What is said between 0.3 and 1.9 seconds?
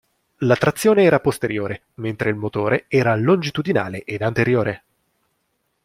La trazione era posteriore,